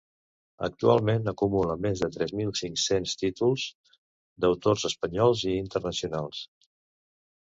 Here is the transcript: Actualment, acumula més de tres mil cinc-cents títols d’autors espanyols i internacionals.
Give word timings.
Actualment, 0.67 1.27
acumula 1.31 1.73
més 1.83 1.99
de 2.05 2.09
tres 2.15 2.31
mil 2.39 2.53
cinc-cents 2.61 3.13
títols 3.23 3.65
d’autors 4.45 4.85
espanyols 4.91 5.43
i 5.51 5.53
internacionals. 5.67 6.43